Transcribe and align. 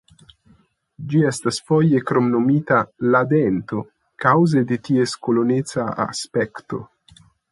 Ĝi 1.09 1.19
estas 1.31 1.59
foje 1.71 1.99
kromnomita 2.11 2.79
"la 3.15 3.21
dento" 3.35 3.83
kaŭze 4.25 4.65
de 4.71 4.81
ties 4.89 5.15
koloneca 5.27 5.85
aspekto. 6.07 6.81